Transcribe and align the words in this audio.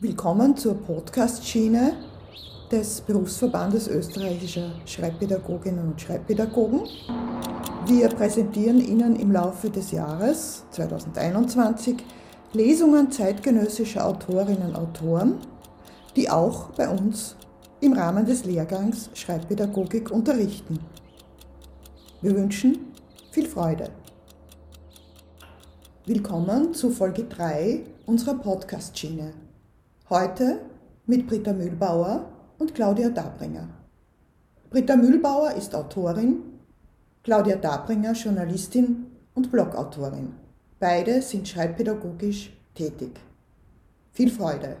Willkommen 0.00 0.56
zur 0.56 0.74
Podcast-Schiene 0.74 1.96
des 2.70 3.00
Berufsverbandes 3.00 3.88
österreichischer 3.88 4.70
Schreibpädagoginnen 4.86 5.88
und 5.88 6.00
Schreibpädagogen. 6.00 6.82
Wir 7.84 8.08
präsentieren 8.08 8.80
Ihnen 8.80 9.16
im 9.16 9.32
Laufe 9.32 9.70
des 9.70 9.90
Jahres 9.90 10.62
2021 10.70 11.96
Lesungen 12.52 13.10
zeitgenössischer 13.10 14.06
Autorinnen 14.06 14.68
und 14.68 14.76
Autoren, 14.76 15.34
die 16.14 16.30
auch 16.30 16.70
bei 16.76 16.88
uns 16.88 17.34
im 17.80 17.94
Rahmen 17.94 18.24
des 18.24 18.44
Lehrgangs 18.44 19.10
Schreibpädagogik 19.14 20.12
unterrichten. 20.12 20.78
Wir 22.22 22.36
wünschen 22.36 22.92
viel 23.32 23.48
Freude. 23.48 23.90
Willkommen 26.06 26.72
zu 26.72 26.90
Folge 26.90 27.24
3 27.24 27.82
unserer 28.06 28.34
Podcast-Schiene. 28.34 29.47
Heute 30.10 30.64
mit 31.04 31.26
Britta 31.26 31.52
Mühlbauer 31.52 32.32
und 32.56 32.74
Claudia 32.74 33.10
Dabringer. 33.10 33.68
Britta 34.70 34.96
Mühlbauer 34.96 35.52
ist 35.52 35.74
Autorin, 35.74 36.60
Claudia 37.22 37.56
Dabringer 37.56 38.12
Journalistin 38.12 39.04
und 39.34 39.52
Blogautorin. 39.52 40.32
Beide 40.80 41.20
sind 41.20 41.46
schreibpädagogisch 41.46 42.56
tätig. 42.74 43.20
Viel 44.14 44.30
Freude! 44.30 44.78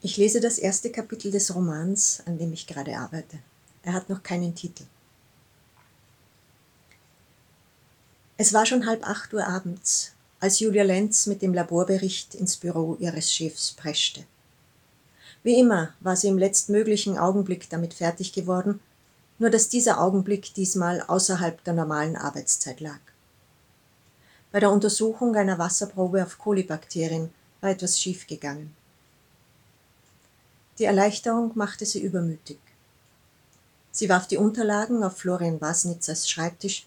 Ich 0.00 0.16
lese 0.16 0.40
das 0.40 0.58
erste 0.58 0.90
Kapitel 0.90 1.30
des 1.30 1.54
Romans, 1.54 2.20
an 2.26 2.36
dem 2.36 2.52
ich 2.52 2.66
gerade 2.66 2.98
arbeite. 2.98 3.38
Er 3.84 3.92
hat 3.92 4.08
noch 4.08 4.24
keinen 4.24 4.56
Titel. 4.56 4.82
Es 8.36 8.52
war 8.52 8.66
schon 8.66 8.86
halb 8.86 9.08
acht 9.08 9.32
Uhr 9.32 9.46
abends, 9.46 10.13
als 10.44 10.60
Julia 10.60 10.84
Lenz 10.84 11.24
mit 11.24 11.40
dem 11.40 11.54
Laborbericht 11.54 12.34
ins 12.34 12.58
Büro 12.58 12.98
ihres 13.00 13.32
Chefs 13.32 13.72
preschte. 13.72 14.24
Wie 15.42 15.58
immer 15.58 15.94
war 16.00 16.16
sie 16.16 16.28
im 16.28 16.36
letztmöglichen 16.36 17.16
Augenblick 17.16 17.70
damit 17.70 17.94
fertig 17.94 18.34
geworden, 18.34 18.80
nur 19.38 19.48
dass 19.48 19.70
dieser 19.70 20.02
Augenblick 20.02 20.52
diesmal 20.52 21.00
außerhalb 21.00 21.64
der 21.64 21.72
normalen 21.72 22.14
Arbeitszeit 22.16 22.80
lag. 22.80 22.98
Bei 24.52 24.60
der 24.60 24.70
Untersuchung 24.70 25.34
einer 25.34 25.58
Wasserprobe 25.58 26.22
auf 26.22 26.36
Kolibakterien 26.36 27.30
war 27.62 27.70
etwas 27.70 27.98
schiefgegangen. 27.98 28.76
Die 30.78 30.84
Erleichterung 30.84 31.52
machte 31.54 31.86
sie 31.86 32.02
übermütig. 32.02 32.58
Sie 33.92 34.10
warf 34.10 34.28
die 34.28 34.36
Unterlagen 34.36 35.04
auf 35.04 35.16
Florian 35.16 35.62
Wasnitzers 35.62 36.28
Schreibtisch 36.28 36.84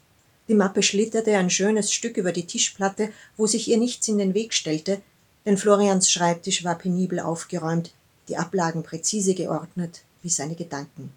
die 0.47 0.55
Mappe 0.55 0.81
schlitterte 0.81 1.37
ein 1.37 1.49
schönes 1.49 1.91
Stück 1.91 2.17
über 2.17 2.31
die 2.31 2.47
Tischplatte, 2.47 3.11
wo 3.35 3.47
sich 3.47 3.67
ihr 3.67 3.77
nichts 3.77 4.07
in 4.07 4.17
den 4.17 4.33
Weg 4.33 4.53
stellte, 4.53 5.01
denn 5.45 5.57
Florians 5.57 6.09
Schreibtisch 6.09 6.63
war 6.63 6.77
penibel 6.77 7.19
aufgeräumt, 7.19 7.93
die 8.27 8.37
Ablagen 8.37 8.83
präzise 8.83 9.33
geordnet 9.33 10.03
wie 10.21 10.29
seine 10.29 10.55
Gedanken. 10.55 11.11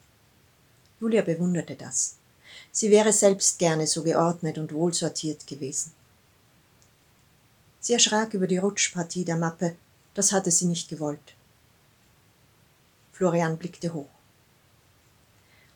Julia 1.01 1.23
bewunderte 1.23 1.75
das. 1.75 2.17
Sie 2.73 2.91
wäre 2.91 3.13
selbst 3.13 3.59
gerne 3.59 3.87
so 3.87 4.03
geordnet 4.03 4.59
und 4.59 4.73
wohlsortiert 4.73 5.47
gewesen. 5.47 5.93
Sie 7.81 7.95
erschrak 7.95 8.35
über 8.35 8.47
die 8.47 8.59
Rutschpartie 8.59 9.25
der 9.25 9.37
Mappe, 9.37 9.75
das 10.15 10.33
hatte 10.33 10.51
sie 10.51 10.67
nicht 10.67 10.89
gewollt. 10.89 11.35
Florian 13.13 13.57
blickte 13.57 13.93
hoch. 13.95 14.09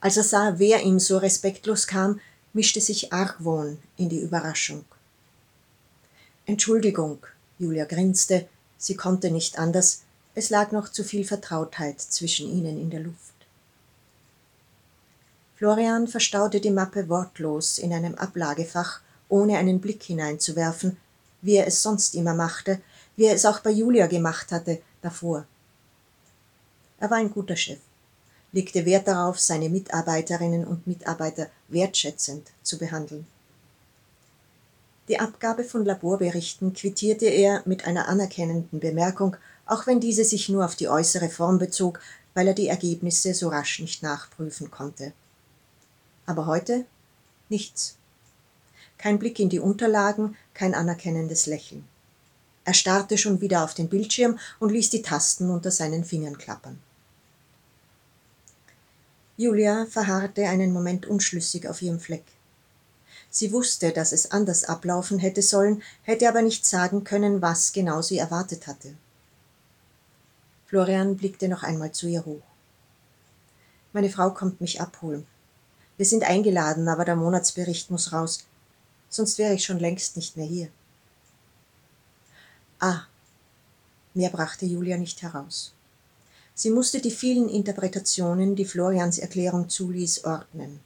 Als 0.01 0.17
er 0.17 0.23
sah, 0.25 0.55
wer 0.59 0.83
ihm 0.83 0.99
so 0.99 1.17
respektlos 1.17 1.87
kam, 1.87 2.21
mischte 2.55 2.81
sich 2.81 3.13
Argwohn 3.13 3.79
in 3.97 4.09
die 4.09 4.21
Überraschung. 4.21 4.85
Entschuldigung, 6.47 7.19
Julia 7.59 7.85
grinste, 7.85 8.49
sie 8.79 8.95
konnte 8.95 9.31
nicht 9.31 9.59
anders, 9.59 10.03
es 10.35 10.51
lag 10.51 10.73
noch 10.73 10.89
zu 10.89 11.05
viel 11.05 11.25
Vertrautheit 11.25 12.01
zwischen 12.01 12.49
ihnen 12.51 12.81
in 12.81 12.91
der 12.91 13.01
Luft. 13.01 13.35
Florian 15.57 16.09
verstaute 16.09 16.61
die 16.61 16.71
Mappe 16.71 17.09
wortlos 17.09 17.79
in 17.79 17.93
einem 17.93 18.15
Ablagefach, 18.15 19.01
ohne 19.29 19.59
einen 19.59 19.81
Blick 19.81 20.03
hineinzuwerfen, 20.03 20.97
wie 21.43 21.57
er 21.57 21.67
es 21.67 21.83
sonst 21.83 22.15
immer 22.15 22.35
machte, 22.35 22.81
wie 23.17 23.25
er 23.25 23.35
es 23.35 23.47
auch 23.47 23.61
bei 23.61 23.71
Julia 23.71 24.07
gemacht 24.07 24.53
hatte 24.53 24.81
davor. 25.03 25.47
Er 26.99 27.11
war 27.11 27.19
ein 27.19 27.31
guter 27.31 27.57
Chef 27.57 27.79
legte 28.55 28.87
Wert 28.87 29.09
darauf, 29.09 29.41
seine 29.41 29.69
Mitarbeiterinnen 29.69 30.65
und 30.65 30.87
Mitarbeiter 30.87 31.49
wertschätzend 31.69 32.47
zu 32.63 32.79
behandeln. 32.79 33.27
Die 35.09 35.19
Abgabe 35.19 35.65
von 35.65 35.85
Laborberichten 35.85 36.73
quittierte 36.73 37.27
er 37.27 37.63
mit 37.67 37.87
einer 37.87 38.09
anerkennenden 38.09 38.79
Bemerkung, 38.79 39.37
auch 39.67 39.87
wenn 39.87 39.99
diese 39.99 40.25
sich 40.25 40.49
nur 40.49 40.65
auf 40.65 40.77
die 40.77 40.89
äußere 40.89 41.29
Form 41.29 41.59
bezog, 41.59 42.01
weil 42.33 42.47
er 42.47 42.55
die 42.55 42.69
Ergebnisse 42.69 43.35
so 43.35 43.49
rasch 43.49 43.81
nicht 43.81 44.03
nachprüfen 44.03 44.71
konnte. 44.71 45.13
Aber 46.25 46.47
heute 46.47 46.87
nichts. 47.49 47.97
Kein 48.99 49.19
Blick 49.19 49.41
in 49.41 49.49
die 49.49 49.59
Unterlagen, 49.59 50.37
kein 50.55 50.75
anerkennendes 50.75 51.47
Lächeln. 51.47 51.85
Er 52.65 52.73
starrte 52.73 53.19
schon 53.19 53.41
wieder 53.41 53.65
auf 53.65 53.75
den 53.75 53.89
Bildschirm 53.89 54.39
und 54.61 54.71
ließ 54.71 54.91
die 54.91 55.03
Tasten 55.03 55.51
unter 55.51 55.73
seinen 55.73 56.05
Fingern 56.05 56.39
klappern. 56.39 56.79
Julia 59.37 59.87
verharrte 59.87 60.49
einen 60.49 60.73
Moment 60.73 61.07
unschlüssig 61.07 61.69
auf 61.69 61.83
ihrem 61.83 61.99
Fleck. 61.99 62.25
Sie 63.31 63.53
wusste, 63.53 63.91
dass 63.91 64.13
es 64.13 64.31
anders 64.31 64.63
ablaufen 64.63 65.19
hätte 65.19 65.43
sollen, 65.43 65.83
hätte 66.03 66.29
aber 66.29 66.41
nicht 66.41 66.65
sagen 66.65 67.03
können, 67.03 67.43
was 67.43 67.73
genau 67.73 68.01
sie 68.01 68.19
erwartet 68.19 68.69
hatte. 68.69 68.95
Florian 70.67 71.17
blickte 71.17 71.49
noch 71.49 71.65
einmal 71.65 71.91
zu 71.91 72.07
ihr 72.07 72.25
hoch. 72.25 72.43
Meine 73.93 74.09
Frau 74.09 74.31
kommt 74.31 74.61
mich 74.61 74.81
abholen. 74.81 75.27
Wir 75.97 76.07
sind 76.07 76.23
eingeladen, 76.23 76.89
aber 76.89 77.05
der 77.05 77.17
Monatsbericht 77.17 77.91
muss 77.91 78.13
raus. 78.13 78.45
Sonst 79.09 79.39
wäre 79.39 79.55
ich 79.55 79.65
schon 79.65 79.79
längst 79.81 80.17
nicht 80.17 80.37
mehr 80.37 80.47
hier. 80.47 80.69
Ah, 82.79 83.03
mehr 84.15 84.31
brachte 84.31 84.65
Julia 84.67 84.97
nicht 84.97 85.23
heraus. 85.23 85.73
Sie 86.55 86.71
musste 86.71 87.01
die 87.01 87.11
vielen 87.11 87.49
Interpretationen, 87.49 88.55
die 88.55 88.65
Florians 88.65 89.19
Erklärung 89.19 89.69
zuließ, 89.69 90.25
ordnen. 90.25 90.81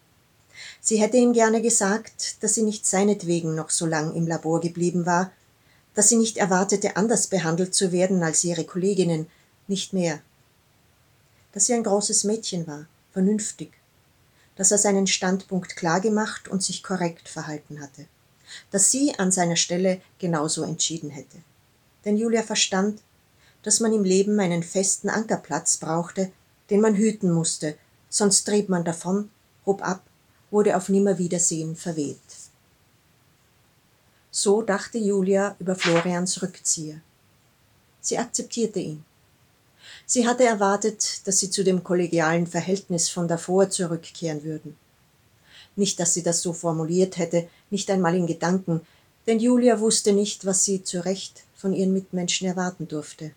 Sie 0.81 1.01
hätte 1.01 1.19
ihm 1.19 1.35
gerne 1.35 1.61
gesagt, 1.61 2.43
dass 2.43 2.55
sie 2.55 2.63
nicht 2.63 2.87
seinetwegen 2.87 3.55
noch 3.55 3.71
so 3.71 3.87
lang 3.87 4.15
im 4.15 4.27
Labor 4.27 4.61
geblieben 4.61 5.07
war, 5.07 5.31
dass 5.95 6.09
sie 6.09 6.17
nicht 6.17 6.37
erwartete, 6.37 6.97
anders 6.97 7.27
behandelt 7.27 7.75
zu 7.75 7.93
werden 7.93 8.23
als 8.23 8.45
ihre 8.45 8.65
Kolleginnen, 8.65 9.27
nicht 9.67 9.93
mehr. 9.93 10.21
Dass 11.53 11.67
sie 11.67 11.75
ein 11.75 11.85
großes 11.85 12.25
Mädchen 12.25 12.67
war, 12.67 12.87
vernünftig, 13.13 13.73
dass 14.57 14.71
er 14.71 14.79
seinen 14.79 15.07
Standpunkt 15.07 15.77
klargemacht 15.77 16.49
und 16.49 16.63
sich 16.63 16.83
korrekt 16.83 17.29
verhalten 17.29 17.81
hatte, 17.81 18.07
dass 18.71 18.91
sie 18.91 19.19
an 19.19 19.31
seiner 19.31 19.57
Stelle 19.57 20.01
genauso 20.19 20.63
entschieden 20.63 21.11
hätte. 21.11 21.39
Denn 22.05 22.17
Julia 22.17 22.43
verstand, 22.43 23.03
dass 23.63 23.81
man 23.81 23.93
im 23.93 24.05
Leben 24.05 24.39
einen 24.41 24.63
festen 24.63 25.09
Ankerplatz 25.09 25.77
brauchte, 25.77 26.31
den 26.71 26.81
man 26.81 26.95
hüten 26.95 27.31
musste, 27.31 27.77
sonst 28.09 28.45
trieb 28.45 28.69
man 28.69 28.85
davon, 28.85 29.31
hob 29.67 29.83
ab, 29.87 30.03
wurde 30.51 30.77
auf 30.77 30.89
Nimmerwiedersehen 30.89 31.77
verweht. 31.77 32.19
So 34.31 34.63
dachte 34.63 34.99
Julia 34.99 35.57
über 35.59 35.75
Florians 35.75 36.43
Rückzieher. 36.43 37.01
Sie 38.01 38.19
akzeptierte 38.19 38.79
ihn. 38.79 39.05
Sie 40.07 40.27
hatte 40.27 40.45
erwartet, 40.45 41.27
dass 41.27 41.39
sie 41.39 41.51
zu 41.51 41.65
dem 41.65 41.83
kollegialen 41.83 42.47
Verhältnis 42.47 43.09
von 43.09 43.29
davor 43.29 43.69
zurückkehren 43.71 44.45
würden. 44.45 44.77
Nicht, 45.77 46.01
dass 46.01 46.15
sie 46.15 46.23
das 46.23 46.41
so 46.41 46.53
formuliert 46.53 47.19
hätte, 47.19 47.49
nicht 47.71 47.91
einmal 47.91 48.15
in 48.15 48.27
Gedanken, 48.27 48.81
denn 49.27 49.41
Julia 49.41 49.81
wusste 49.81 50.13
nicht, 50.13 50.47
was 50.47 50.65
sie 50.65 50.83
zu 50.83 51.05
Recht 51.05 51.45
von 51.55 51.73
ihren 51.73 51.93
Mitmenschen 51.93 52.47
erwarten 52.47 52.89
durfte. 52.89 53.33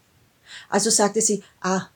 Also 0.70 0.90
sagte 0.90 1.22
sie 1.22 1.44
Ah 1.62 1.88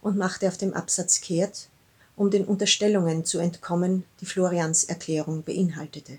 und 0.00 0.16
machte 0.16 0.48
auf 0.48 0.58
dem 0.58 0.74
Absatz 0.74 1.20
kehrt, 1.20 1.68
um 2.16 2.30
den 2.30 2.44
Unterstellungen 2.44 3.24
zu 3.24 3.38
entkommen, 3.38 4.04
die 4.20 4.26
Florians 4.26 4.84
Erklärung 4.84 5.42
beinhaltete. 5.42 6.18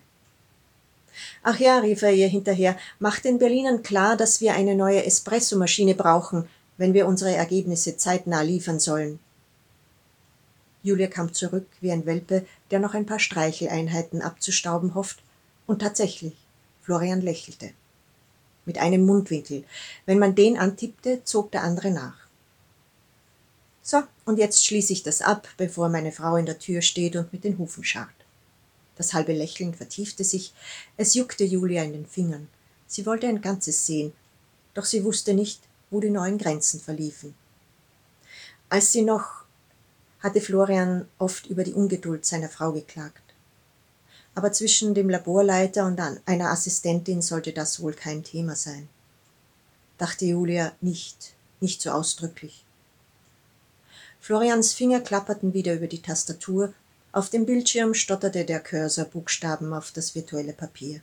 Ach 1.43 1.59
ja, 1.59 1.79
rief 1.79 2.01
er 2.01 2.13
ihr 2.13 2.27
hinterher, 2.27 2.77
mach 2.99 3.19
den 3.19 3.37
Berlinern 3.37 3.83
klar, 3.83 4.17
dass 4.17 4.41
wir 4.41 4.53
eine 4.53 4.75
neue 4.75 5.05
Espressomaschine 5.05 5.93
brauchen, 5.93 6.47
wenn 6.77 6.93
wir 6.93 7.05
unsere 7.05 7.35
Ergebnisse 7.35 7.97
zeitnah 7.97 8.41
liefern 8.41 8.79
sollen. 8.79 9.19
Julia 10.81 11.07
kam 11.07 11.33
zurück 11.33 11.67
wie 11.81 11.91
ein 11.91 12.05
Welpe, 12.05 12.45
der 12.71 12.79
noch 12.79 12.93
ein 12.93 13.05
paar 13.05 13.19
Streicheleinheiten 13.19 14.21
abzustauben 14.21 14.95
hofft, 14.95 15.19
und 15.65 15.79
tatsächlich, 15.79 16.33
Florian 16.81 17.21
lächelte 17.21 17.71
mit 18.65 18.77
einem 18.77 19.05
Mundwinkel. 19.05 19.63
Wenn 20.05 20.19
man 20.19 20.35
den 20.35 20.57
antippte, 20.57 21.23
zog 21.23 21.51
der 21.51 21.63
andere 21.63 21.91
nach. 21.91 22.17
So, 23.81 24.03
und 24.25 24.37
jetzt 24.37 24.65
schließe 24.65 24.93
ich 24.93 25.03
das 25.03 25.21
ab, 25.21 25.47
bevor 25.57 25.89
meine 25.89 26.11
Frau 26.11 26.37
in 26.37 26.45
der 26.45 26.59
Tür 26.59 26.81
steht 26.81 27.15
und 27.15 27.33
mit 27.33 27.43
den 27.43 27.57
Hufen 27.57 27.83
scharrt. 27.83 28.09
Das 28.95 29.13
halbe 29.13 29.33
Lächeln 29.33 29.73
vertiefte 29.73 30.23
sich, 30.23 30.53
es 30.97 31.15
juckte 31.15 31.43
Julia 31.43 31.83
in 31.83 31.93
den 31.93 32.05
Fingern. 32.05 32.47
Sie 32.87 33.05
wollte 33.05 33.27
ein 33.27 33.41
Ganzes 33.41 33.85
sehen, 33.85 34.13
doch 34.73 34.85
sie 34.85 35.03
wusste 35.03 35.33
nicht, 35.33 35.61
wo 35.89 35.99
die 35.99 36.09
neuen 36.09 36.37
Grenzen 36.37 36.79
verliefen. 36.79 37.35
Als 38.69 38.91
sie 38.91 39.01
noch 39.01 39.43
hatte 40.19 40.41
Florian 40.41 41.07
oft 41.17 41.47
über 41.47 41.63
die 41.63 41.73
Ungeduld 41.73 42.25
seiner 42.25 42.49
Frau 42.49 42.71
geklagt. 42.71 43.22
Aber 44.35 44.51
zwischen 44.51 44.93
dem 44.93 45.09
Laborleiter 45.09 45.85
und 45.85 45.99
einer 46.25 46.49
Assistentin 46.49 47.21
sollte 47.21 47.53
das 47.53 47.81
wohl 47.81 47.93
kein 47.93 48.23
Thema 48.23 48.55
sein. 48.55 48.89
Dachte 49.97 50.25
Julia 50.25 50.73
nicht, 50.81 51.33
nicht 51.59 51.81
so 51.81 51.91
ausdrücklich. 51.91 52.65
Florians 54.19 54.73
Finger 54.73 55.01
klapperten 55.01 55.53
wieder 55.53 55.73
über 55.73 55.87
die 55.87 56.01
Tastatur, 56.01 56.73
auf 57.11 57.29
dem 57.29 57.45
Bildschirm 57.45 57.93
stotterte 57.93 58.43
der 58.43 58.59
Cursor 58.59 59.05
Buchstaben 59.05 59.73
auf 59.73 59.91
das 59.91 60.15
virtuelle 60.15 60.53
Papier. 60.53 61.01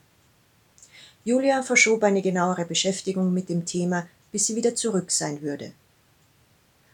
Julia 1.25 1.63
verschob 1.63 2.03
eine 2.03 2.23
genauere 2.23 2.65
Beschäftigung 2.65 3.33
mit 3.33 3.49
dem 3.49 3.65
Thema, 3.65 4.09
bis 4.33 4.47
sie 4.47 4.57
wieder 4.57 4.75
zurück 4.75 5.11
sein 5.11 5.43
würde. 5.43 5.73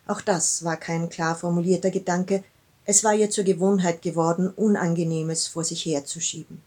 Auch 0.07 0.21
das 0.21 0.65
war 0.65 0.77
kein 0.77 1.09
klar 1.09 1.37
formulierter 1.37 1.91
Gedanke, 1.91 2.45
es 2.87 3.03
war 3.03 3.15
ihr 3.15 3.31
zur 3.31 3.45
Gewohnheit 3.45 4.01
geworden, 4.01 4.49
Unangenehmes 4.49 5.49
vor 5.49 5.65
sich 5.65 5.85
herzuschieben. 5.85 6.63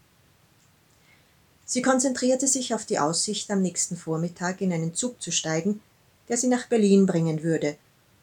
Sie 1.64 1.82
konzentrierte 1.82 2.46
sich 2.46 2.74
auf 2.74 2.84
die 2.84 2.98
Aussicht, 2.98 3.50
am 3.50 3.62
nächsten 3.62 3.96
Vormittag 3.96 4.60
in 4.60 4.72
einen 4.72 4.94
Zug 4.94 5.22
zu 5.22 5.32
steigen, 5.32 5.80
der 6.28 6.36
sie 6.36 6.48
nach 6.48 6.66
Berlin 6.66 7.06
bringen 7.06 7.42
würde, 7.42 7.76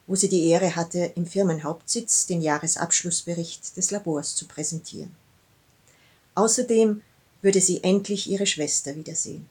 wo 0.06 0.16
sie 0.16 0.30
die 0.30 0.48
Ehre 0.48 0.76
hatte, 0.76 1.12
im 1.16 1.26
Firmenhauptsitz 1.26 2.28
den 2.28 2.42
Jahresabschlussbericht 2.42 3.76
des 3.76 3.92
Labors 3.92 4.36
zu 4.36 4.48
präsentieren. 4.48 5.16
Außerdem 6.36 7.02
würde 7.42 7.62
sie 7.62 7.84
endlich 7.84 8.30
ihre 8.30 8.46
Schwester 8.46 8.96
wiedersehen. 8.96 9.50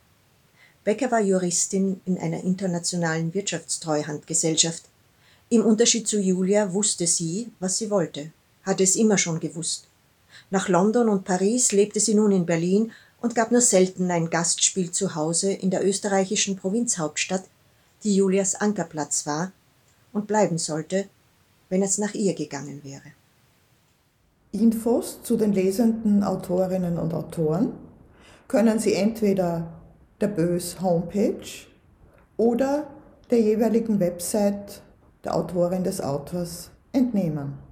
Becker 0.84 1.10
war 1.10 1.20
Juristin 1.20 2.00
in 2.04 2.16
einer 2.16 2.44
internationalen 2.44 3.34
Wirtschaftstreuhandgesellschaft. 3.34 4.84
Im 5.48 5.64
Unterschied 5.64 6.06
zu 6.06 6.20
Julia 6.20 6.72
wusste 6.72 7.06
sie, 7.06 7.50
was 7.58 7.78
sie 7.78 7.90
wollte, 7.90 8.30
hatte 8.66 8.82
es 8.82 8.96
immer 8.96 9.16
schon 9.16 9.40
gewusst. 9.40 9.88
Nach 10.50 10.68
London 10.68 11.08
und 11.08 11.24
Paris 11.24 11.72
lebte 11.72 12.00
sie 12.00 12.14
nun 12.14 12.32
in 12.32 12.44
Berlin 12.44 12.92
und 13.22 13.34
gab 13.34 13.50
nur 13.50 13.62
selten 13.62 14.10
ein 14.10 14.28
Gastspiel 14.28 14.90
zu 14.90 15.14
Hause 15.14 15.52
in 15.52 15.70
der 15.70 15.86
österreichischen 15.86 16.56
Provinzhauptstadt, 16.56 17.44
die 18.04 18.14
Julias 18.14 18.54
Ankerplatz 18.56 19.26
war 19.26 19.52
und 20.12 20.26
bleiben 20.26 20.58
sollte, 20.58 21.06
wenn 21.68 21.82
es 21.82 21.98
nach 21.98 22.14
ihr 22.14 22.34
gegangen 22.34 22.82
wäre. 22.84 23.02
Infos 24.52 25.22
zu 25.22 25.36
den 25.36 25.52
lesenden 25.52 26.22
Autorinnen 26.22 26.98
und 26.98 27.14
Autoren 27.14 27.72
können 28.48 28.78
Sie 28.78 28.94
entweder 28.94 29.66
der 30.20 30.28
Bös 30.28 30.80
Homepage 30.80 31.66
oder 32.36 32.86
der 33.30 33.40
jeweiligen 33.40 33.98
Website 33.98 34.82
der 35.24 35.34
Autorin 35.34 35.82
des 35.82 36.00
Autors 36.00 36.70
entnehmen. 36.92 37.65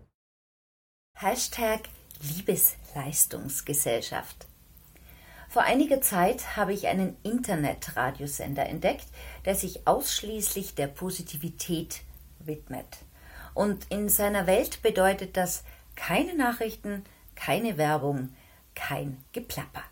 Hashtag 1.17 1.83
Liebesleistungsgesellschaft. 2.21 4.49
Vor 5.49 5.63
einiger 5.63 6.01
Zeit 6.01 6.57
habe 6.57 6.73
ich 6.73 6.89
einen 6.89 7.17
Internetradiosender 7.23 8.67
entdeckt, 8.67 9.07
der 9.45 9.55
sich 9.55 9.87
ausschließlich 9.87 10.75
der 10.75 10.89
Positivität 10.89 12.01
widmet. 12.41 12.99
Und 13.55 13.87
in 13.91 14.09
seiner 14.09 14.49
Welt 14.49 14.83
bedeutet 14.83 15.37
das 15.37 15.63
keine 15.95 16.35
Nachrichten, 16.35 17.05
keine 17.37 17.79
Werbung, 17.79 18.35
kein 18.75 19.23
Geplapper. 19.33 19.85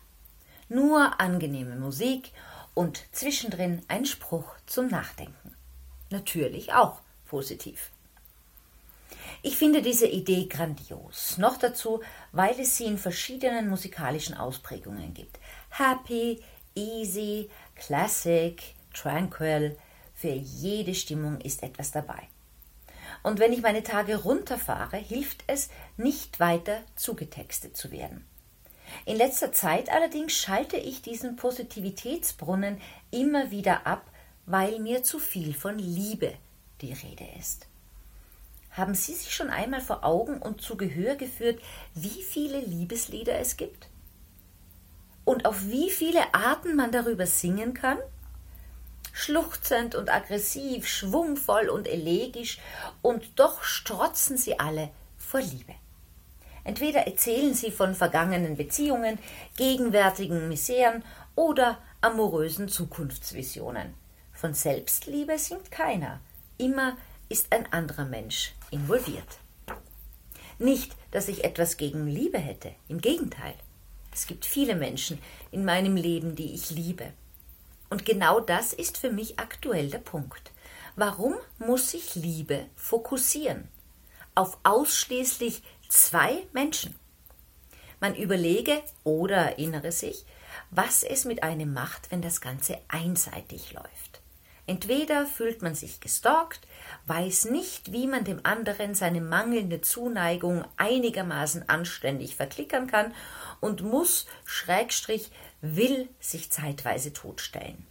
Nur 0.67 1.21
angenehme 1.21 1.77
Musik 1.77 2.33
und 2.73 3.01
zwischendrin 3.13 3.81
ein 3.87 4.05
Spruch 4.05 4.57
zum 4.65 4.89
Nachdenken. 4.89 5.55
Natürlich 6.09 6.73
auch 6.73 6.99
positiv. 7.25 7.91
Ich 9.41 9.57
finde 9.57 9.81
diese 9.81 10.07
Idee 10.07 10.47
grandios. 10.47 11.37
Noch 11.37 11.57
dazu, 11.57 12.01
weil 12.31 12.59
es 12.59 12.77
sie 12.77 12.85
in 12.85 12.97
verschiedenen 12.97 13.69
musikalischen 13.69 14.35
Ausprägungen 14.35 15.13
gibt. 15.13 15.39
Happy, 15.69 16.41
easy, 16.75 17.49
classic, 17.75 18.63
tranquil. 18.93 19.77
Für 20.13 20.33
jede 20.33 20.95
Stimmung 20.95 21.41
ist 21.41 21.63
etwas 21.63 21.91
dabei. 21.91 22.29
Und 23.23 23.39
wenn 23.39 23.53
ich 23.53 23.61
meine 23.61 23.83
Tage 23.83 24.17
runterfahre, 24.17 24.97
hilft 24.97 25.43
es, 25.47 25.69
nicht 25.97 26.39
weiter 26.39 26.81
zugetextet 26.95 27.75
zu 27.75 27.91
werden. 27.91 28.25
In 29.05 29.17
letzter 29.17 29.51
Zeit 29.51 29.89
allerdings 29.89 30.33
schalte 30.33 30.77
ich 30.77 31.01
diesen 31.01 31.35
Positivitätsbrunnen 31.35 32.79
immer 33.11 33.49
wieder 33.51 33.87
ab, 33.87 34.05
weil 34.45 34.79
mir 34.79 35.03
zu 35.03 35.19
viel 35.19 35.53
von 35.53 35.79
Liebe 35.79 36.33
die 36.81 36.93
Rede 36.93 37.25
ist. 37.39 37.67
Haben 38.73 38.95
Sie 38.95 39.13
sich 39.13 39.33
schon 39.33 39.49
einmal 39.49 39.81
vor 39.81 40.03
Augen 40.03 40.39
und 40.41 40.61
zu 40.61 40.75
Gehör 40.77 41.15
geführt, 41.15 41.61
wie 41.93 42.23
viele 42.23 42.59
Liebeslieder 42.59 43.39
es 43.39 43.57
gibt? 43.57 43.87
Und 45.25 45.45
auf 45.45 45.67
wie 45.67 45.89
viele 45.89 46.33
Arten 46.33 46.75
man 46.75 46.91
darüber 46.91 47.25
singen 47.25 47.73
kann? 47.73 47.97
schluchzend 49.13 49.95
und 49.95 50.11
aggressiv, 50.11 50.87
schwungvoll 50.87 51.69
und 51.69 51.87
elegisch, 51.87 52.59
und 53.01 53.39
doch 53.39 53.63
strotzen 53.63 54.37
sie 54.37 54.59
alle 54.59 54.89
vor 55.17 55.39
Liebe. 55.39 55.75
Entweder 56.65 57.01
erzählen 57.01 57.53
sie 57.53 57.71
von 57.71 57.93
vergangenen 57.93 58.57
Beziehungen, 58.57 59.19
gegenwärtigen 59.55 60.47
Miseren 60.49 61.03
oder 61.35 61.77
amorösen 62.01 62.67
Zukunftsvisionen. 62.67 63.93
Von 64.31 64.53
Selbstliebe 64.53 65.37
singt 65.37 65.71
keiner. 65.71 66.19
Immer 66.57 66.97
ist 67.33 67.51
ein 67.51 67.65
anderer 67.73 68.05
Mensch 68.05 68.53
involviert. 68.69 69.39
Nicht, 70.59 70.95
dass 71.09 71.27
ich 71.27 71.43
etwas 71.43 71.77
gegen 71.77 72.05
Liebe 72.05 72.37
hätte, 72.37 72.75
im 72.87 73.01
Gegenteil. 73.01 73.55
Es 74.13 74.27
gibt 74.27 74.45
viele 74.45 74.75
Menschen 74.75 75.17
in 75.49 75.65
meinem 75.65 75.95
Leben, 75.95 76.35
die 76.35 76.53
ich 76.53 76.69
liebe. 76.69 77.11
Und 77.89 78.05
genau 78.05 78.39
das 78.39 78.71
ist 78.71 78.99
für 78.99 79.11
mich 79.11 79.39
aktuell 79.39 79.89
der 79.89 79.97
Punkt. 79.97 80.51
Warum 80.95 81.33
muss 81.57 81.89
sich 81.89 82.13
Liebe 82.13 82.67
fokussieren? 82.75 83.67
Auf 84.35 84.59
ausschließlich 84.61 85.63
zwei 85.89 86.45
Menschen. 86.53 86.93
Man 87.99 88.15
überlege 88.15 88.83
oder 89.03 89.37
erinnere 89.37 89.91
sich, 89.91 90.23
was 90.69 91.01
es 91.01 91.25
mit 91.25 91.41
einem 91.41 91.73
macht, 91.73 92.11
wenn 92.11 92.21
das 92.21 92.41
Ganze 92.41 92.77
einseitig 92.89 93.73
läuft. 93.73 94.22
Entweder 94.65 95.25
fühlt 95.25 95.61
man 95.61 95.75
sich 95.75 95.99
gestalkt, 95.99 96.61
weiß 97.05 97.45
nicht, 97.45 97.91
wie 97.91 98.07
man 98.07 98.23
dem 98.23 98.39
anderen 98.43 98.95
seine 98.95 99.19
mangelnde 99.19 99.81
Zuneigung 99.81 100.63
einigermaßen 100.77 101.67
anständig 101.67 102.35
verklickern 102.37 102.87
kann 102.87 103.13
und 103.59 103.81
muss, 103.81 104.25
Schrägstrich, 104.45 105.31
will 105.61 106.07
sich 106.21 106.49
zeitweise 106.49 107.11
totstellen. 107.11 107.85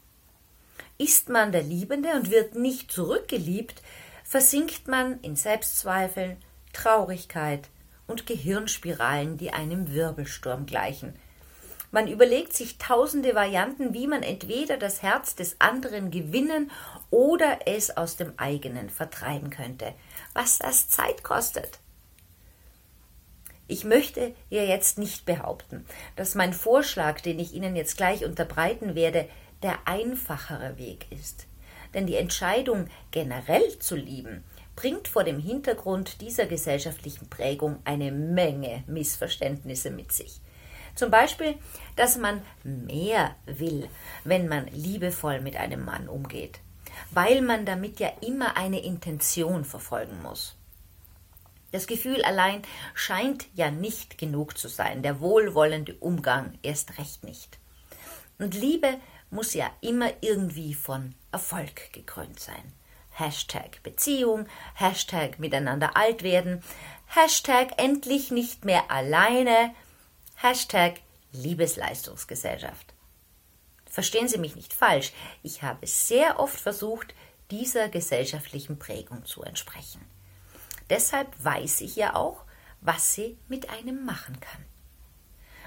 Ist 0.96 1.28
man 1.28 1.52
der 1.52 1.62
Liebende 1.62 2.10
und 2.14 2.30
wird 2.30 2.54
nicht 2.54 2.90
zurückgeliebt, 2.90 3.82
versinkt 4.24 4.88
man 4.88 5.20
in 5.20 5.36
Selbstzweifeln, 5.36 6.38
Traurigkeit 6.72 7.68
und 8.06 8.26
Gehirnspiralen, 8.26 9.36
die 9.36 9.52
einem 9.52 9.92
Wirbelsturm 9.92 10.64
gleichen. 10.64 11.14
Man 11.92 12.08
überlegt 12.08 12.54
sich 12.54 12.78
tausende 12.78 13.34
Varianten, 13.34 13.92
wie 13.92 14.06
man 14.06 14.22
entweder 14.22 14.78
das 14.78 15.02
Herz 15.02 15.34
des 15.34 15.60
anderen 15.60 16.10
gewinnen 16.10 16.70
oder 17.10 17.60
es 17.66 17.94
aus 17.98 18.16
dem 18.16 18.32
eigenen 18.38 18.88
vertreiben 18.88 19.50
könnte, 19.50 19.92
was 20.32 20.58
das 20.58 20.88
Zeit 20.88 21.22
kostet. 21.22 21.80
Ich 23.68 23.84
möchte 23.84 24.34
ja 24.48 24.62
jetzt 24.62 24.98
nicht 24.98 25.26
behaupten, 25.26 25.84
dass 26.16 26.34
mein 26.34 26.54
Vorschlag, 26.54 27.20
den 27.20 27.38
ich 27.38 27.52
Ihnen 27.52 27.76
jetzt 27.76 27.98
gleich 27.98 28.24
unterbreiten 28.24 28.94
werde, 28.94 29.28
der 29.62 29.86
einfachere 29.86 30.78
Weg 30.78 31.06
ist. 31.10 31.46
Denn 31.92 32.06
die 32.06 32.16
Entscheidung, 32.16 32.88
generell 33.10 33.78
zu 33.80 33.96
lieben, 33.96 34.44
bringt 34.76 35.08
vor 35.08 35.24
dem 35.24 35.38
Hintergrund 35.38 36.22
dieser 36.22 36.46
gesellschaftlichen 36.46 37.28
Prägung 37.28 37.80
eine 37.84 38.12
Menge 38.12 38.82
Missverständnisse 38.86 39.90
mit 39.90 40.10
sich. 40.10 40.40
Zum 40.94 41.10
Beispiel, 41.10 41.54
dass 41.96 42.16
man 42.16 42.42
mehr 42.64 43.34
will, 43.46 43.88
wenn 44.24 44.48
man 44.48 44.66
liebevoll 44.68 45.40
mit 45.40 45.56
einem 45.56 45.84
Mann 45.84 46.08
umgeht, 46.08 46.60
weil 47.10 47.40
man 47.42 47.64
damit 47.64 47.98
ja 48.00 48.10
immer 48.20 48.56
eine 48.56 48.82
Intention 48.82 49.64
verfolgen 49.64 50.20
muss. 50.22 50.56
Das 51.70 51.86
Gefühl 51.86 52.22
allein 52.22 52.62
scheint 52.94 53.46
ja 53.54 53.70
nicht 53.70 54.18
genug 54.18 54.58
zu 54.58 54.68
sein, 54.68 55.02
der 55.02 55.20
wohlwollende 55.20 55.94
Umgang 55.94 56.58
erst 56.62 56.98
recht 56.98 57.24
nicht. 57.24 57.58
Und 58.38 58.54
Liebe 58.54 58.98
muss 59.30 59.54
ja 59.54 59.70
immer 59.80 60.10
irgendwie 60.20 60.74
von 60.74 61.14
Erfolg 61.32 61.92
gekrönt 61.92 62.38
sein. 62.38 62.72
Hashtag 63.12 63.82
Beziehung, 63.82 64.46
Hashtag 64.74 65.38
miteinander 65.38 65.96
alt 65.96 66.22
werden, 66.22 66.62
Hashtag 67.06 67.72
endlich 67.78 68.30
nicht 68.30 68.64
mehr 68.64 68.90
alleine, 68.90 69.74
Hashtag 70.42 70.94
Liebesleistungsgesellschaft. 71.30 72.94
Verstehen 73.88 74.26
Sie 74.26 74.38
mich 74.38 74.56
nicht 74.56 74.72
falsch, 74.72 75.12
ich 75.44 75.62
habe 75.62 75.86
sehr 75.86 76.40
oft 76.40 76.58
versucht, 76.58 77.14
dieser 77.52 77.88
gesellschaftlichen 77.88 78.76
Prägung 78.76 79.24
zu 79.24 79.44
entsprechen. 79.44 80.00
Deshalb 80.90 81.28
weiß 81.44 81.82
ich 81.82 81.94
ja 81.94 82.16
auch, 82.16 82.42
was 82.80 83.14
sie 83.14 83.38
mit 83.46 83.70
einem 83.70 84.04
machen 84.04 84.40
kann. 84.40 84.64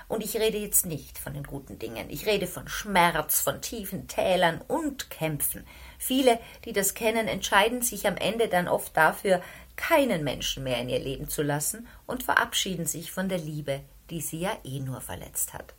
Und 0.10 0.26
ich 0.26 0.36
rede 0.36 0.58
jetzt 0.58 0.86
nicht 0.86 1.20
von 1.20 1.34
den 1.34 1.46
guten 1.46 1.80
Dingen. 1.80 2.10
Ich 2.10 2.26
rede 2.26 2.46
von 2.46 2.68
Schmerz, 2.68 3.40
von 3.40 3.62
tiefen 3.62 4.10
Tälern 4.10 4.60
und 4.68 5.10
Kämpfen. 5.10 5.66
Viele, 5.98 6.38
die 6.66 6.74
das 6.74 6.96
kennen, 6.96 7.30
entscheiden 7.30 7.82
sich 7.82 8.08
am 8.08 8.18
Ende 8.18 8.50
dann 8.50 8.68
oft 8.68 8.98
dafür, 8.98 9.42
keinen 9.78 10.26
Menschen 10.26 10.64
mehr 10.64 10.82
in 10.82 10.90
ihr 10.90 11.00
Leben 11.00 11.30
zu 11.30 11.44
lassen 11.44 11.88
und 12.06 12.24
verabschieden 12.24 12.86
sich 12.86 13.14
von 13.14 13.30
der 13.30 13.40
Liebe, 13.40 13.80
die 14.10 14.22
sie 14.22 14.40
ja 14.40 14.58
eh 14.64 14.80
nur 14.80 15.02
verletzt 15.02 15.54
hat. 15.54 15.74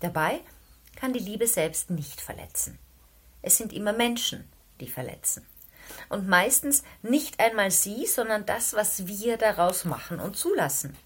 Dabei 0.00 0.40
kann 0.96 1.12
die 1.12 1.18
Liebe 1.18 1.46
selbst 1.46 1.90
nicht 1.90 2.20
verletzen. 2.20 2.78
Es 3.40 3.58
sind 3.58 3.72
immer 3.72 3.92
Menschen, 3.92 4.48
die 4.80 4.88
verletzen. 4.88 5.46
Und 6.08 6.28
meistens 6.28 6.84
nicht 7.02 7.40
einmal 7.40 7.70
sie, 7.70 8.06
sondern 8.06 8.46
das, 8.46 8.74
was 8.74 9.06
wir 9.06 9.36
daraus 9.36 9.84
machen 9.84 10.20
und 10.20 10.36
zulassen. 10.36 10.96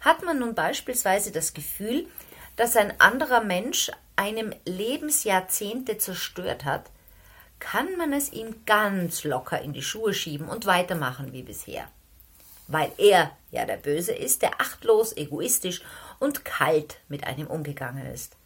Hat 0.00 0.22
man 0.22 0.38
nun 0.38 0.54
beispielsweise 0.54 1.32
das 1.32 1.54
Gefühl, 1.54 2.06
dass 2.56 2.76
ein 2.76 3.00
anderer 3.00 3.42
Mensch 3.42 3.90
einem 4.16 4.54
Lebensjahrzehnte 4.64 5.98
zerstört 5.98 6.64
hat, 6.64 6.90
kann 7.58 7.96
man 7.96 8.12
es 8.12 8.32
ihm 8.32 8.64
ganz 8.66 9.24
locker 9.24 9.60
in 9.60 9.72
die 9.72 9.82
Schuhe 9.82 10.14
schieben 10.14 10.48
und 10.48 10.66
weitermachen 10.66 11.32
wie 11.32 11.42
bisher. 11.42 11.88
Weil 12.66 12.92
er 12.98 13.30
ja 13.50 13.64
der 13.66 13.76
Böse 13.76 14.12
ist, 14.12 14.42
der 14.42 14.60
achtlos, 14.60 15.16
egoistisch 15.16 15.82
und 16.18 16.44
kalt 16.44 16.98
mit 17.08 17.24
einem 17.24 17.46
umgegangen 17.46 18.06
ist. 18.06 18.36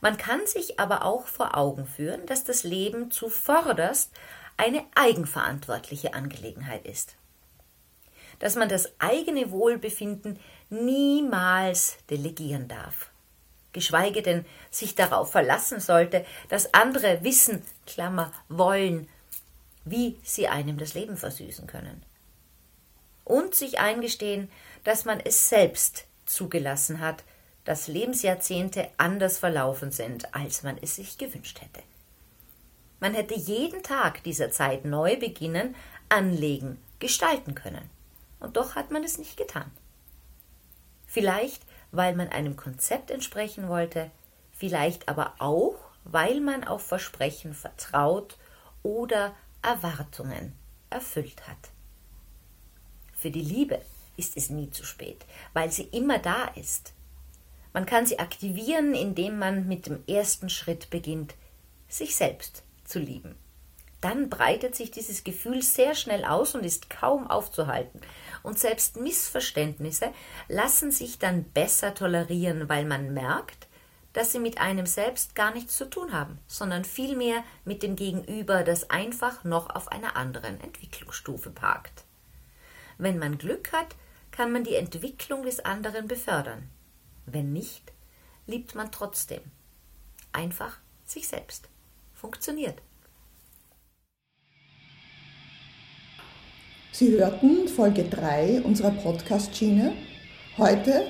Man 0.00 0.16
kann 0.16 0.46
sich 0.46 0.78
aber 0.78 1.04
auch 1.04 1.26
vor 1.26 1.56
Augen 1.56 1.86
führen, 1.86 2.26
dass 2.26 2.44
das 2.44 2.64
Leben 2.64 3.10
zuvorderst 3.10 4.12
eine 4.56 4.84
eigenverantwortliche 4.94 6.14
Angelegenheit 6.14 6.84
ist. 6.84 7.16
Dass 8.38 8.56
man 8.56 8.68
das 8.68 8.92
eigene 8.98 9.50
Wohlbefinden 9.50 10.38
niemals 10.68 11.96
delegieren 12.10 12.68
darf 12.68 13.10
geschweige 13.76 14.22
denn 14.22 14.46
sich 14.70 14.94
darauf 14.94 15.30
verlassen 15.30 15.80
sollte, 15.80 16.24
dass 16.48 16.72
andere 16.72 17.22
wissen, 17.22 17.62
Klammer, 17.86 18.32
wollen, 18.48 19.06
wie 19.84 20.18
sie 20.22 20.48
einem 20.48 20.78
das 20.78 20.94
Leben 20.94 21.18
versüßen 21.18 21.66
können. 21.66 22.02
Und 23.26 23.54
sich 23.54 23.78
eingestehen, 23.78 24.50
dass 24.84 25.04
man 25.04 25.20
es 25.20 25.50
selbst 25.50 26.06
zugelassen 26.24 27.00
hat, 27.00 27.22
dass 27.64 27.86
Lebensjahrzehnte 27.86 28.88
anders 28.96 29.36
verlaufen 29.36 29.92
sind, 29.92 30.34
als 30.34 30.62
man 30.62 30.78
es 30.80 30.96
sich 30.96 31.18
gewünscht 31.18 31.60
hätte. 31.60 31.84
Man 33.00 33.12
hätte 33.12 33.34
jeden 33.34 33.82
Tag 33.82 34.22
dieser 34.22 34.50
Zeit 34.50 34.86
neu 34.86 35.18
beginnen, 35.18 35.76
anlegen, 36.08 36.78
gestalten 37.00 37.54
können. 37.54 37.90
Und 38.40 38.56
doch 38.56 38.74
hat 38.74 38.90
man 38.90 39.04
es 39.04 39.18
nicht 39.18 39.36
getan. 39.36 39.70
Vielleicht 41.06 41.62
weil 41.92 42.14
man 42.14 42.28
einem 42.28 42.56
Konzept 42.56 43.10
entsprechen 43.10 43.68
wollte, 43.68 44.10
vielleicht 44.52 45.08
aber 45.08 45.34
auch, 45.38 45.76
weil 46.04 46.40
man 46.40 46.64
auf 46.64 46.86
Versprechen 46.86 47.54
vertraut 47.54 48.36
oder 48.82 49.34
Erwartungen 49.62 50.52
erfüllt 50.90 51.48
hat. 51.48 51.70
Für 53.26 53.32
die 53.32 53.40
Liebe 53.40 53.80
ist 54.16 54.36
es 54.36 54.50
nie 54.50 54.70
zu 54.70 54.84
spät, 54.84 55.26
weil 55.52 55.72
sie 55.72 55.82
immer 55.82 56.20
da 56.20 56.44
ist. 56.54 56.92
Man 57.72 57.84
kann 57.84 58.06
sie 58.06 58.20
aktivieren, 58.20 58.94
indem 58.94 59.40
man 59.40 59.66
mit 59.66 59.86
dem 59.86 60.04
ersten 60.06 60.48
Schritt 60.48 60.90
beginnt, 60.90 61.34
sich 61.88 62.14
selbst 62.14 62.62
zu 62.84 63.00
lieben. 63.00 63.34
Dann 64.00 64.30
breitet 64.30 64.76
sich 64.76 64.92
dieses 64.92 65.24
Gefühl 65.24 65.60
sehr 65.60 65.96
schnell 65.96 66.24
aus 66.24 66.54
und 66.54 66.64
ist 66.64 66.88
kaum 66.88 67.28
aufzuhalten 67.28 68.00
und 68.44 68.60
selbst 68.60 68.96
Missverständnisse 68.96 70.12
lassen 70.46 70.92
sich 70.92 71.18
dann 71.18 71.42
besser 71.50 71.94
tolerieren, 71.94 72.68
weil 72.68 72.84
man 72.84 73.12
merkt, 73.12 73.66
dass 74.12 74.30
sie 74.30 74.38
mit 74.38 74.60
einem 74.60 74.86
selbst 74.86 75.34
gar 75.34 75.52
nichts 75.52 75.76
zu 75.76 75.90
tun 75.90 76.12
haben, 76.12 76.38
sondern 76.46 76.84
vielmehr 76.84 77.42
mit 77.64 77.82
dem 77.82 77.96
Gegenüber, 77.96 78.62
das 78.62 78.88
einfach 78.88 79.42
noch 79.42 79.74
auf 79.74 79.88
einer 79.90 80.14
anderen 80.14 80.60
Entwicklungsstufe 80.60 81.50
parkt. 81.50 82.05
Wenn 82.98 83.18
man 83.18 83.36
Glück 83.36 83.72
hat, 83.72 83.94
kann 84.30 84.52
man 84.52 84.64
die 84.64 84.74
Entwicklung 84.74 85.42
des 85.42 85.64
anderen 85.64 86.08
befördern. 86.08 86.68
Wenn 87.26 87.52
nicht, 87.52 87.92
liebt 88.46 88.74
man 88.74 88.90
trotzdem. 88.90 89.42
Einfach 90.32 90.78
sich 91.04 91.28
selbst. 91.28 91.68
Funktioniert. 92.14 92.80
Sie 96.92 97.10
hörten 97.10 97.68
Folge 97.68 98.04
3 98.04 98.62
unserer 98.62 98.92
Podcast-Schiene, 98.92 99.92
heute 100.56 101.06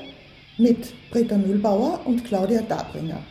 mit 0.58 0.92
Britta 1.10 1.38
Mühlbauer 1.38 2.04
und 2.04 2.24
Claudia 2.24 2.62
Dabringer. 2.62 3.22